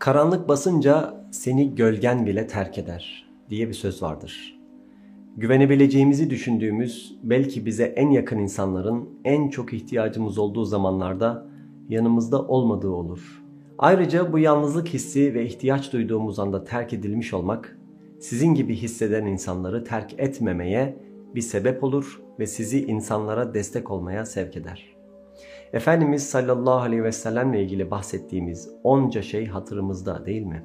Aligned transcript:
Karanlık 0.00 0.48
basınca 0.48 1.24
seni 1.30 1.74
gölgen 1.74 2.26
bile 2.26 2.46
terk 2.46 2.78
eder 2.78 3.30
diye 3.50 3.68
bir 3.68 3.74
söz 3.74 4.02
vardır. 4.02 4.60
Güvenebileceğimizi 5.36 6.30
düşündüğümüz 6.30 7.18
belki 7.22 7.66
bize 7.66 7.84
en 7.84 8.10
yakın 8.10 8.38
insanların 8.38 9.08
en 9.24 9.48
çok 9.48 9.72
ihtiyacımız 9.72 10.38
olduğu 10.38 10.64
zamanlarda 10.64 11.46
yanımızda 11.88 12.42
olmadığı 12.42 12.90
olur. 12.90 13.42
Ayrıca 13.78 14.32
bu 14.32 14.38
yalnızlık 14.38 14.88
hissi 14.88 15.34
ve 15.34 15.46
ihtiyaç 15.46 15.92
duyduğumuz 15.92 16.38
anda 16.38 16.64
terk 16.64 16.92
edilmiş 16.92 17.34
olmak 17.34 17.78
sizin 18.20 18.54
gibi 18.54 18.74
hisseden 18.74 19.26
insanları 19.26 19.84
terk 19.84 20.14
etmemeye 20.18 20.96
bir 21.34 21.42
sebep 21.42 21.84
olur 21.84 22.22
ve 22.38 22.46
sizi 22.46 22.84
insanlara 22.84 23.54
destek 23.54 23.90
olmaya 23.90 24.26
sevk 24.26 24.56
eder. 24.56 24.99
Efendimiz 25.72 26.22
sallallahu 26.30 26.80
aleyhi 26.80 27.04
ve 27.04 27.12
sellemle 27.12 27.62
ilgili 27.62 27.90
bahsettiğimiz 27.90 28.70
onca 28.84 29.22
şey 29.22 29.46
hatırımızda 29.46 30.26
değil 30.26 30.42
mi? 30.42 30.64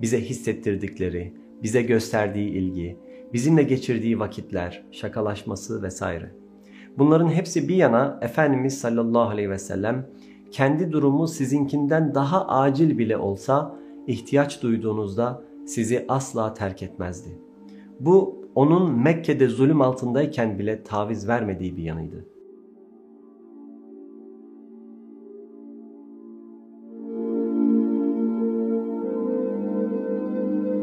Bize 0.00 0.20
hissettirdikleri, 0.20 1.34
bize 1.62 1.82
gösterdiği 1.82 2.48
ilgi, 2.50 2.98
bizimle 3.32 3.62
geçirdiği 3.62 4.18
vakitler, 4.18 4.84
şakalaşması 4.90 5.82
vesaire. 5.82 6.30
Bunların 6.98 7.28
hepsi 7.28 7.68
bir 7.68 7.74
yana 7.74 8.18
Efendimiz 8.22 8.78
sallallahu 8.78 9.28
aleyhi 9.28 9.50
ve 9.50 9.58
sellem 9.58 10.06
kendi 10.50 10.92
durumu 10.92 11.28
sizinkinden 11.28 12.14
daha 12.14 12.48
acil 12.48 12.98
bile 12.98 13.16
olsa 13.16 13.76
ihtiyaç 14.06 14.62
duyduğunuzda 14.62 15.42
sizi 15.66 16.04
asla 16.08 16.54
terk 16.54 16.82
etmezdi. 16.82 17.38
Bu 18.00 18.42
onun 18.54 19.02
Mekke'de 19.02 19.48
zulüm 19.48 19.80
altındayken 19.80 20.58
bile 20.58 20.82
taviz 20.82 21.28
vermediği 21.28 21.76
bir 21.76 21.82
yanıydı. 21.82 22.26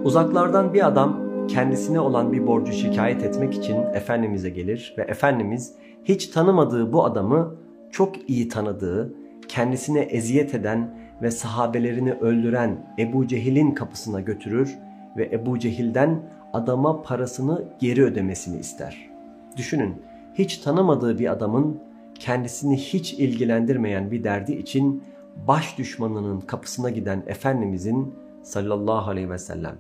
Uzaklardan 0.04 0.74
bir 0.74 0.88
adam 0.88 1.20
kendisine 1.48 2.00
olan 2.00 2.34
bir 2.34 2.48
borcu 2.48 2.74
şikayet 2.74 3.24
etmek 3.24 3.54
için 3.54 3.76
Efendimiz'e 3.94 4.50
gelir 4.50 4.96
ve 4.98 5.02
Efendimiz 5.02 5.74
hiç 6.04 6.28
tanımadığı 6.28 6.94
bu 6.94 7.06
adamı 7.06 7.56
çok 7.92 8.30
iyi 8.30 8.48
tanıdığı, 8.48 9.14
kendisine 9.48 10.00
eziyet 10.00 10.56
eden 10.56 10.98
ve 11.22 11.32
sahabelerini 11.32 12.14
öldüren 12.14 12.96
Ebu 13.00 13.28
Cehil'in 13.28 13.72
kapısına 13.72 14.22
götürür 14.22 14.78
ve 15.18 15.30
Ebu 15.32 15.60
Cehil'den 15.60 16.22
adama 16.54 17.02
parasını 17.02 17.64
geri 17.80 18.04
ödemesini 18.04 18.60
ister. 18.60 19.10
Düşünün, 19.58 20.02
hiç 20.34 20.58
tanımadığı 20.58 21.20
bir 21.20 21.32
adamın 21.32 21.80
kendisini 22.20 22.78
hiç 22.78 23.14
ilgilendirmeyen 23.14 24.12
bir 24.12 24.24
derdi 24.24 24.54
için 24.54 25.04
baş 25.48 25.78
düşmanının 25.78 26.40
kapısına 26.40 26.90
giden 26.90 27.24
Efendimizin 27.28 28.16
sallallahu 28.44 29.10
aleyhi 29.10 29.30
ve 29.30 29.38
sellem 29.38 29.76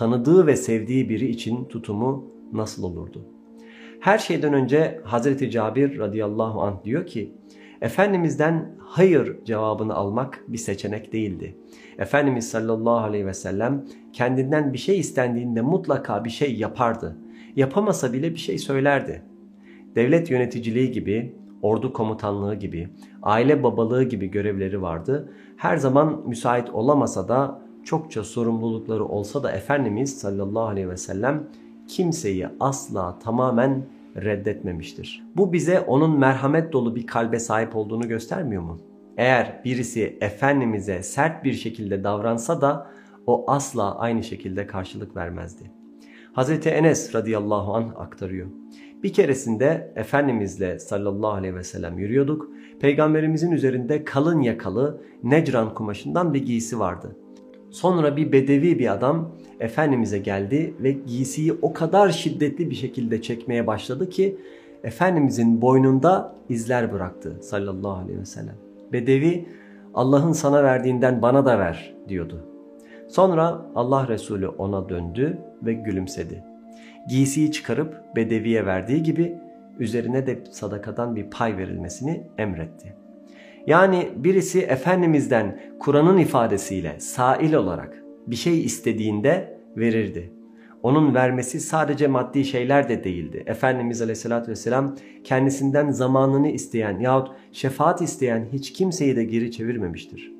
tanıdığı 0.00 0.46
ve 0.46 0.56
sevdiği 0.56 1.08
biri 1.08 1.28
için 1.28 1.64
tutumu 1.64 2.30
nasıl 2.52 2.82
olurdu? 2.82 3.26
Her 4.00 4.18
şeyden 4.18 4.52
önce 4.52 5.00
Hazreti 5.04 5.50
Cabir 5.50 5.98
radıyallahu 5.98 6.62
anh 6.62 6.84
diyor 6.84 7.06
ki 7.06 7.34
Efendimiz'den 7.80 8.76
hayır 8.78 9.44
cevabını 9.44 9.94
almak 9.94 10.44
bir 10.48 10.58
seçenek 10.58 11.12
değildi. 11.12 11.56
Efendimiz 11.98 12.50
sallallahu 12.50 13.04
aleyhi 13.04 13.26
ve 13.26 13.34
sellem 13.34 13.84
kendinden 14.12 14.72
bir 14.72 14.78
şey 14.78 14.98
istendiğinde 14.98 15.60
mutlaka 15.60 16.24
bir 16.24 16.30
şey 16.30 16.56
yapardı. 16.56 17.16
Yapamasa 17.56 18.12
bile 18.12 18.30
bir 18.30 18.40
şey 18.40 18.58
söylerdi. 18.58 19.22
Devlet 19.94 20.30
yöneticiliği 20.30 20.92
gibi, 20.92 21.34
ordu 21.62 21.92
komutanlığı 21.92 22.54
gibi, 22.54 22.88
aile 23.22 23.62
babalığı 23.62 24.04
gibi 24.04 24.26
görevleri 24.26 24.82
vardı. 24.82 25.32
Her 25.56 25.76
zaman 25.76 26.22
müsait 26.26 26.70
olamasa 26.70 27.28
da 27.28 27.69
çokça 27.84 28.24
sorumlulukları 28.24 29.04
olsa 29.04 29.42
da 29.42 29.52
Efendimiz 29.52 30.18
sallallahu 30.18 30.64
aleyhi 30.64 30.88
ve 30.88 30.96
sellem 30.96 31.48
kimseyi 31.88 32.48
asla 32.60 33.18
tamamen 33.18 33.84
reddetmemiştir. 34.16 35.26
Bu 35.36 35.52
bize 35.52 35.80
onun 35.80 36.18
merhamet 36.18 36.72
dolu 36.72 36.96
bir 36.96 37.06
kalbe 37.06 37.38
sahip 37.38 37.76
olduğunu 37.76 38.08
göstermiyor 38.08 38.62
mu? 38.62 38.80
Eğer 39.16 39.60
birisi 39.64 40.18
Efendimiz'e 40.20 41.02
sert 41.02 41.44
bir 41.44 41.52
şekilde 41.52 42.04
davransa 42.04 42.60
da 42.60 42.90
o 43.26 43.44
asla 43.50 43.98
aynı 43.98 44.22
şekilde 44.22 44.66
karşılık 44.66 45.16
vermezdi. 45.16 45.70
Hazreti 46.32 46.68
Enes 46.68 47.14
radıyallahu 47.14 47.74
anh 47.74 47.96
aktarıyor. 47.96 48.46
Bir 49.02 49.12
keresinde 49.12 49.92
Efendimizle 49.96 50.78
sallallahu 50.78 51.32
aleyhi 51.32 51.54
ve 51.54 51.64
sellem 51.64 51.98
yürüyorduk. 51.98 52.50
Peygamberimizin 52.80 53.50
üzerinde 53.50 54.04
kalın 54.04 54.40
yakalı 54.40 55.02
Necran 55.22 55.74
kumaşından 55.74 56.34
bir 56.34 56.46
giysi 56.46 56.78
vardı. 56.78 57.16
Sonra 57.70 58.16
bir 58.16 58.32
bedevi 58.32 58.78
bir 58.78 58.92
adam 58.92 59.30
Efendimiz'e 59.60 60.18
geldi 60.18 60.74
ve 60.80 60.92
giysiyi 60.92 61.52
o 61.62 61.72
kadar 61.72 62.08
şiddetli 62.08 62.70
bir 62.70 62.74
şekilde 62.74 63.22
çekmeye 63.22 63.66
başladı 63.66 64.10
ki 64.10 64.36
Efendimiz'in 64.84 65.62
boynunda 65.62 66.34
izler 66.48 66.92
bıraktı 66.92 67.36
sallallahu 67.40 67.92
aleyhi 67.92 68.20
ve 68.20 68.24
sellem. 68.24 68.56
Bedevi 68.92 69.46
Allah'ın 69.94 70.32
sana 70.32 70.64
verdiğinden 70.64 71.22
bana 71.22 71.46
da 71.46 71.58
ver 71.58 71.94
diyordu. 72.08 72.46
Sonra 73.08 73.66
Allah 73.74 74.08
Resulü 74.08 74.48
ona 74.48 74.88
döndü 74.88 75.38
ve 75.62 75.72
gülümsedi. 75.72 76.44
Giysiyi 77.08 77.52
çıkarıp 77.52 78.16
bedeviye 78.16 78.66
verdiği 78.66 79.02
gibi 79.02 79.38
üzerine 79.78 80.26
de 80.26 80.44
sadakadan 80.50 81.16
bir 81.16 81.30
pay 81.30 81.56
verilmesini 81.56 82.26
emretti. 82.38 82.99
Yani 83.66 84.08
birisi 84.16 84.60
Efendimiz'den 84.60 85.60
Kur'an'ın 85.78 86.18
ifadesiyle 86.18 87.00
sail 87.00 87.52
olarak 87.52 88.02
bir 88.26 88.36
şey 88.36 88.64
istediğinde 88.64 89.60
verirdi. 89.76 90.32
Onun 90.82 91.14
vermesi 91.14 91.60
sadece 91.60 92.06
maddi 92.06 92.44
şeyler 92.44 92.88
de 92.88 93.04
değildi. 93.04 93.42
Efendimiz 93.46 94.02
Aleyhisselatü 94.02 94.50
Vesselam 94.50 94.96
kendisinden 95.24 95.90
zamanını 95.90 96.48
isteyen 96.48 96.98
yahut 96.98 97.28
şefaat 97.52 98.02
isteyen 98.02 98.48
hiç 98.52 98.72
kimseyi 98.72 99.16
de 99.16 99.24
geri 99.24 99.50
çevirmemiştir. 99.50 100.32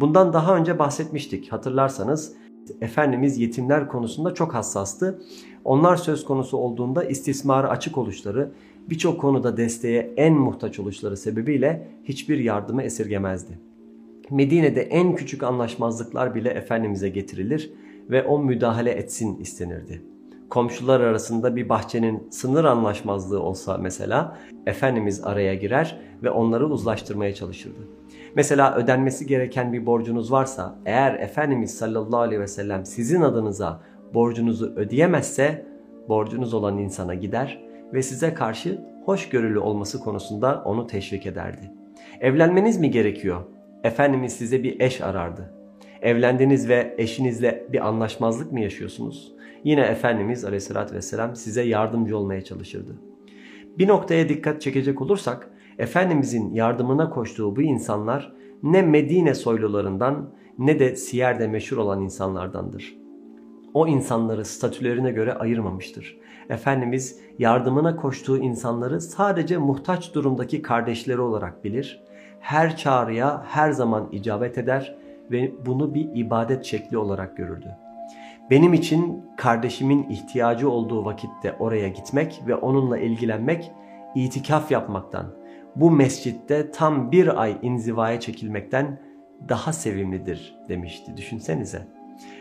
Bundan 0.00 0.32
daha 0.32 0.56
önce 0.56 0.78
bahsetmiştik 0.78 1.52
hatırlarsanız 1.52 2.32
Efendimiz 2.80 3.38
yetimler 3.38 3.88
konusunda 3.88 4.34
çok 4.34 4.54
hassastı. 4.54 5.22
Onlar 5.64 5.96
söz 5.96 6.24
konusu 6.24 6.56
olduğunda 6.56 7.04
istismara 7.04 7.68
açık 7.68 7.98
oluşları 7.98 8.52
birçok 8.90 9.20
konuda 9.20 9.56
desteğe 9.56 10.14
en 10.16 10.34
muhtaç 10.34 10.78
oluşları 10.78 11.16
sebebiyle 11.16 11.88
hiçbir 12.04 12.38
yardımı 12.38 12.82
esirgemezdi. 12.82 13.58
Medine'de 14.30 14.82
en 14.82 15.14
küçük 15.14 15.42
anlaşmazlıklar 15.42 16.34
bile 16.34 16.48
Efendimiz'e 16.48 17.08
getirilir 17.08 17.72
ve 18.10 18.22
o 18.22 18.38
müdahale 18.38 18.90
etsin 18.90 19.38
istenirdi. 19.38 20.13
Komşular 20.50 21.00
arasında 21.00 21.56
bir 21.56 21.68
bahçenin 21.68 22.30
sınır 22.30 22.64
anlaşmazlığı 22.64 23.42
olsa 23.42 23.78
mesela 23.78 24.38
Efendimiz 24.66 25.24
araya 25.24 25.54
girer 25.54 26.00
ve 26.22 26.30
onları 26.30 26.66
uzlaştırmaya 26.66 27.34
çalışırdı. 27.34 27.88
Mesela 28.34 28.74
ödenmesi 28.76 29.26
gereken 29.26 29.72
bir 29.72 29.86
borcunuz 29.86 30.32
varsa 30.32 30.78
eğer 30.86 31.14
Efendimiz 31.14 31.78
sallallahu 31.78 32.20
aleyhi 32.20 32.40
ve 32.40 32.46
sellem 32.46 32.86
sizin 32.86 33.20
adınıza 33.20 33.80
borcunuzu 34.14 34.72
ödeyemezse 34.76 35.66
borcunuz 36.08 36.54
olan 36.54 36.78
insana 36.78 37.14
gider 37.14 37.64
ve 37.92 38.02
size 38.02 38.34
karşı 38.34 38.80
hoşgörülü 39.04 39.58
olması 39.58 40.00
konusunda 40.00 40.62
onu 40.64 40.86
teşvik 40.86 41.26
ederdi. 41.26 41.72
Evlenmeniz 42.20 42.78
mi 42.78 42.90
gerekiyor? 42.90 43.40
Efendimiz 43.84 44.32
size 44.32 44.62
bir 44.62 44.80
eş 44.80 45.00
arardı. 45.00 45.54
Evlendiniz 46.02 46.68
ve 46.68 46.94
eşinizle 46.98 47.66
bir 47.72 47.86
anlaşmazlık 47.86 48.52
mı 48.52 48.60
yaşıyorsunuz? 48.60 49.34
Yine 49.64 49.80
Efendimiz 49.80 50.44
aleyhissalatü 50.44 50.94
vesselam 50.94 51.36
size 51.36 51.62
yardımcı 51.62 52.18
olmaya 52.18 52.44
çalışırdı. 52.44 52.96
Bir 53.78 53.88
noktaya 53.88 54.28
dikkat 54.28 54.62
çekecek 54.62 55.02
olursak 55.02 55.50
Efendimizin 55.78 56.54
yardımına 56.54 57.10
koştuğu 57.10 57.56
bu 57.56 57.62
insanlar 57.62 58.32
ne 58.62 58.82
Medine 58.82 59.34
soylularından 59.34 60.30
ne 60.58 60.78
de 60.78 60.96
Siyer'de 60.96 61.46
meşhur 61.46 61.76
olan 61.76 62.02
insanlardandır. 62.02 62.96
O 63.74 63.86
insanları 63.86 64.44
statülerine 64.44 65.10
göre 65.10 65.34
ayırmamıştır. 65.34 66.18
Efendimiz 66.48 67.20
yardımına 67.38 67.96
koştuğu 67.96 68.38
insanları 68.38 69.00
sadece 69.00 69.58
muhtaç 69.58 70.14
durumdaki 70.14 70.62
kardeşleri 70.62 71.20
olarak 71.20 71.64
bilir. 71.64 72.02
Her 72.40 72.76
çağrıya 72.76 73.42
her 73.46 73.70
zaman 73.70 74.08
icabet 74.12 74.58
eder 74.58 74.96
ve 75.30 75.52
bunu 75.66 75.94
bir 75.94 76.08
ibadet 76.14 76.64
şekli 76.64 76.98
olarak 76.98 77.36
görürdü. 77.36 77.83
Benim 78.50 78.74
için 78.74 79.26
kardeşimin 79.36 80.08
ihtiyacı 80.08 80.70
olduğu 80.70 81.04
vakitte 81.04 81.56
oraya 81.58 81.88
gitmek 81.88 82.42
ve 82.46 82.54
onunla 82.54 82.98
ilgilenmek 82.98 83.72
itikaf 84.14 84.70
yapmaktan, 84.70 85.26
bu 85.76 85.90
mescitte 85.90 86.70
tam 86.70 87.12
bir 87.12 87.42
ay 87.42 87.56
inzivaya 87.62 88.20
çekilmekten 88.20 89.00
daha 89.48 89.72
sevimlidir 89.72 90.56
demişti. 90.68 91.16
Düşünsenize. 91.16 91.82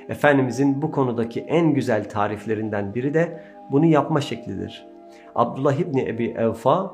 Efendimizin 0.09 0.81
bu 0.81 0.91
konudaki 0.91 1.41
en 1.41 1.73
güzel 1.73 2.09
tariflerinden 2.09 2.95
biri 2.95 3.13
de 3.13 3.43
bunu 3.71 3.85
yapma 3.85 4.21
şeklidir. 4.21 4.87
Abdullah 5.35 5.73
İbni 5.73 6.09
Ebi 6.09 6.27
Evfa 6.37 6.91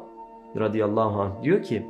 radıyallahu 0.57 1.21
anh 1.21 1.43
diyor 1.43 1.63
ki 1.63 1.85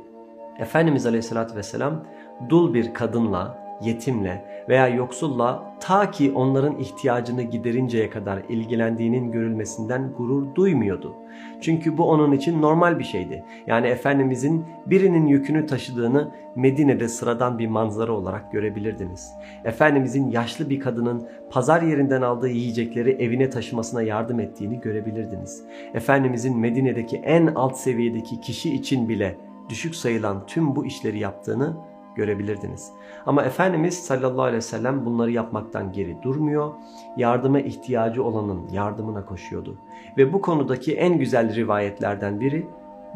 Efendimiz 0.58 1.06
aleyhissalatü 1.06 1.56
vesselam 1.56 2.04
dul 2.48 2.74
bir 2.74 2.94
kadınla, 2.94 3.58
yetimle 3.80 4.44
veya 4.68 4.88
yoksulla 4.88 5.76
ta 5.80 6.10
ki 6.10 6.32
onların 6.34 6.78
ihtiyacını 6.78 7.42
giderinceye 7.42 8.10
kadar 8.10 8.42
ilgilendiğinin 8.48 9.32
görülmesinden 9.32 10.12
gurur 10.18 10.54
duymuyordu. 10.54 11.14
Çünkü 11.60 11.98
bu 11.98 12.10
onun 12.10 12.32
için 12.32 12.62
normal 12.62 12.98
bir 12.98 13.04
şeydi. 13.04 13.44
Yani 13.66 13.86
Efendimizin 13.86 14.64
birinin 14.86 15.26
yükünü 15.26 15.66
taşıdığını 15.66 16.30
Medine'de 16.56 17.08
sıradan 17.08 17.58
bir 17.58 17.66
manzara 17.66 18.12
olarak 18.12 18.52
görebilirdiniz. 18.52 19.32
Efendimizin 19.64 20.30
yaşlı 20.30 20.70
bir 20.70 20.80
kadının 20.80 21.28
pazar 21.50 21.82
yerinden 21.82 22.22
aldığı 22.22 22.48
yiyecekleri 22.48 23.10
evine 23.10 23.50
taşımasına 23.50 24.02
yardım 24.02 24.40
ettiğini 24.40 24.80
görebilirdiniz. 24.80 25.64
Efendimizin 25.94 26.58
Medine'deki 26.58 27.16
en 27.16 27.46
alt 27.46 27.76
seviyedeki 27.76 28.40
kişi 28.40 28.74
için 28.74 29.08
bile 29.08 29.36
düşük 29.68 29.94
sayılan 29.94 30.46
tüm 30.46 30.76
bu 30.76 30.86
işleri 30.86 31.18
yaptığını 31.18 31.76
görebilirdiniz. 32.16 32.92
Ama 33.26 33.42
Efendimiz 33.42 33.94
sallallahu 33.94 34.42
aleyhi 34.42 34.56
ve 34.56 34.60
sellem 34.60 35.06
bunları 35.06 35.30
yapmaktan 35.30 35.92
geri 35.92 36.16
durmuyor. 36.22 36.72
Yardıma 37.16 37.60
ihtiyacı 37.60 38.24
olanın 38.24 38.68
yardımına 38.72 39.24
koşuyordu. 39.24 39.78
Ve 40.18 40.32
bu 40.32 40.40
konudaki 40.40 40.94
en 40.94 41.18
güzel 41.18 41.54
rivayetlerden 41.54 42.40
biri 42.40 42.66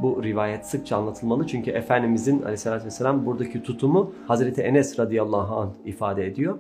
bu 0.03 0.23
rivayet 0.23 0.67
sıkça 0.67 0.97
anlatılmalı 0.97 1.47
çünkü 1.47 1.71
Efendimizin 1.71 2.43
aleyhissalatü 2.43 2.87
vesselam 2.87 3.27
buradaki 3.27 3.63
tutumu 3.63 4.13
Hazreti 4.27 4.63
Enes 4.63 4.99
radıyallahu 4.99 5.57
anh 5.57 5.71
ifade 5.85 6.27
ediyor. 6.27 6.59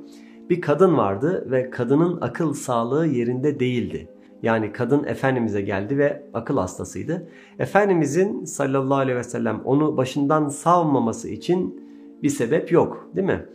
Bir 0.50 0.60
kadın 0.60 0.96
vardı 0.96 1.46
ve 1.50 1.70
kadının 1.70 2.18
akıl 2.20 2.54
sağlığı 2.54 3.06
yerinde 3.06 3.60
değildi. 3.60 4.08
Yani 4.42 4.72
kadın 4.72 5.04
Efendimiz'e 5.04 5.60
geldi 5.60 5.98
ve 5.98 6.22
akıl 6.34 6.58
hastasıydı. 6.58 7.28
Efendimizin 7.58 8.44
sallallahu 8.44 8.98
aleyhi 8.98 9.18
ve 9.18 9.24
sellem 9.24 9.60
onu 9.64 9.96
başından 9.96 10.48
savmaması 10.48 11.28
için 11.28 11.83
bir 12.24 12.30
sebep 12.30 12.72
yok 12.72 13.10
değil 13.16 13.26
mi? 13.26 13.46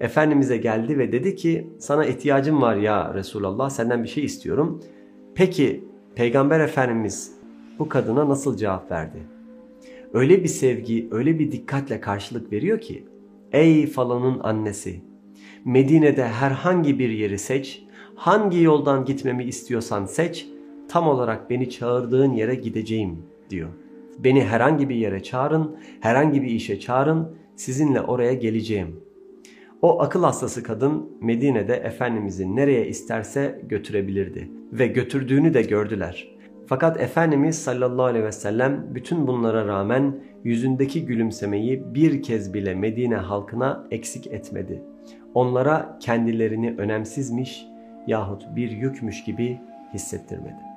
Efendimiz'e 0.00 0.56
geldi 0.56 0.98
ve 0.98 1.12
dedi 1.12 1.36
ki 1.36 1.70
sana 1.78 2.06
ihtiyacım 2.06 2.62
var 2.62 2.76
ya 2.76 3.14
Resulallah 3.14 3.70
senden 3.70 4.02
bir 4.02 4.08
şey 4.08 4.24
istiyorum. 4.24 4.80
Peki 5.34 5.84
Peygamber 6.14 6.60
Efendimiz 6.60 7.32
bu 7.78 7.88
kadına 7.88 8.28
nasıl 8.28 8.56
cevap 8.56 8.90
verdi? 8.90 9.18
Öyle 10.12 10.42
bir 10.42 10.48
sevgi, 10.48 11.08
öyle 11.10 11.38
bir 11.38 11.52
dikkatle 11.52 12.00
karşılık 12.00 12.52
veriyor 12.52 12.80
ki 12.80 13.04
ey 13.52 13.86
falanın 13.86 14.40
annesi 14.42 15.00
Medine'de 15.64 16.24
herhangi 16.24 16.98
bir 16.98 17.08
yeri 17.08 17.38
seç, 17.38 17.82
hangi 18.14 18.62
yoldan 18.62 19.04
gitmemi 19.04 19.44
istiyorsan 19.44 20.06
seç, 20.06 20.48
tam 20.88 21.08
olarak 21.08 21.50
beni 21.50 21.70
çağırdığın 21.70 22.32
yere 22.32 22.54
gideceğim 22.54 23.18
diyor. 23.50 23.68
Beni 24.18 24.44
herhangi 24.44 24.88
bir 24.88 24.94
yere 24.94 25.22
çağırın, 25.22 25.76
herhangi 26.00 26.42
bir 26.42 26.50
işe 26.50 26.80
çağırın, 26.80 27.39
sizinle 27.60 28.00
oraya 28.00 28.32
geleceğim. 28.32 29.00
O 29.82 30.02
akıl 30.02 30.22
hastası 30.22 30.62
kadın 30.62 31.10
Medine'de 31.20 31.74
Efendimiz'i 31.74 32.56
nereye 32.56 32.86
isterse 32.86 33.60
götürebilirdi 33.68 34.50
ve 34.72 34.86
götürdüğünü 34.86 35.54
de 35.54 35.62
gördüler. 35.62 36.28
Fakat 36.66 37.00
Efendimiz 37.00 37.58
sallallahu 37.58 38.04
aleyhi 38.04 38.24
ve 38.24 38.32
sellem 38.32 38.94
bütün 38.94 39.26
bunlara 39.26 39.66
rağmen 39.66 40.20
yüzündeki 40.44 41.06
gülümsemeyi 41.06 41.94
bir 41.94 42.22
kez 42.22 42.54
bile 42.54 42.74
Medine 42.74 43.16
halkına 43.16 43.86
eksik 43.90 44.26
etmedi. 44.26 44.82
Onlara 45.34 45.98
kendilerini 46.00 46.74
önemsizmiş 46.78 47.66
yahut 48.06 48.42
bir 48.56 48.70
yükmüş 48.70 49.24
gibi 49.24 49.58
hissettirmedi. 49.94 50.69